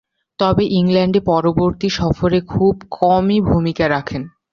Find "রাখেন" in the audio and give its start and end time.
3.89-4.21